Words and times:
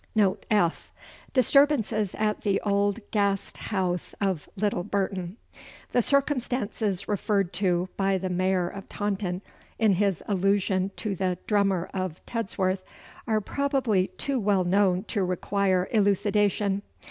Note 0.15 0.47
F. 0.49 0.91
Disturbances 1.31 2.15
at 2.15 2.41
the 2.41 2.59
old 2.61 3.01
Gast 3.11 3.57
House 3.57 4.15
of 4.19 4.49
Little 4.55 4.83
Burton. 4.83 5.37
The 5.91 6.01
circumstances 6.01 7.07
referred 7.07 7.53
to 7.61 7.87
by 7.97 8.17
the 8.17 8.27
Mayor 8.31 8.67
of 8.67 8.89
Taunton 8.89 9.43
in 9.77 9.93
his 9.93 10.23
allusion 10.27 10.89
to 10.95 11.13
the 11.13 11.37
Drummer 11.45 11.87
of 11.93 12.19
Tedsworth 12.25 12.81
are 13.27 13.41
probably 13.41 14.07
too 14.17 14.39
well 14.39 14.63
known 14.63 15.03
to 15.03 15.23
require 15.23 15.87
elucidation. 15.91 16.81